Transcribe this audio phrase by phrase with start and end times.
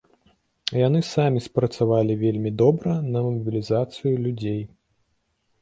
[0.87, 4.61] Яны самі спрацавалі вельмі добра на мабілізацыю людзей.